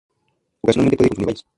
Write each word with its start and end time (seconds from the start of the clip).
Ocasionalmente 0.61 0.97
puede 0.97 1.09
consumir 1.09 1.27
bayas. 1.27 1.45